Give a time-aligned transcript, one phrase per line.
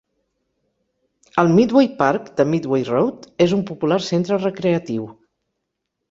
[1.41, 5.05] El Midway Park de Midway Road és un popular centre recreatiu.